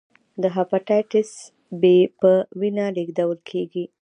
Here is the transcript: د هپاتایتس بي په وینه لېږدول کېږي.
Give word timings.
د 0.41 0.43
هپاتایتس 0.55 1.29
بي 1.81 1.97
په 2.19 2.31
وینه 2.59 2.85
لېږدول 2.95 3.39
کېږي. 3.49 3.85